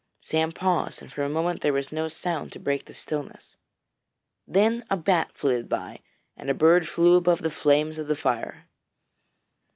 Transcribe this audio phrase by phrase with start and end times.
[0.19, 3.55] Sam paused, and for a moment there was no sound to break the stillness.
[4.47, 5.99] Then a bat flitted by,
[6.35, 8.65] and a bird flew above the flames of the fire.